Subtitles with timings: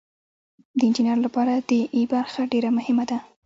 [0.77, 3.17] د انجینر لپاره د ای برخه ډیره مهمه ده.